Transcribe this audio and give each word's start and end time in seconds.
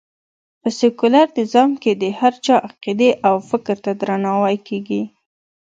په 0.61 0.69
سکیولر 0.79 1.27
نظام 1.39 1.71
کې 1.81 1.91
د 2.01 2.03
هر 2.19 2.33
چا 2.45 2.55
عقېدې 2.69 3.09
او 3.27 3.35
فکر 3.49 3.75
ته 3.85 3.91
درناوی 4.01 4.57
کېږي 4.67 5.01